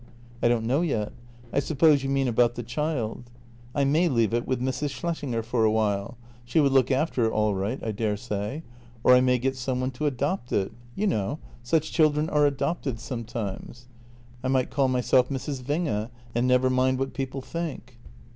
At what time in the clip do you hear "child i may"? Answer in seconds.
2.63-4.09